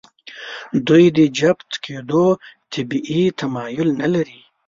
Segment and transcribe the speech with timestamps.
[0.87, 2.25] دوی د جفت کېدو
[2.73, 4.39] طبیعي تمایل نهلري.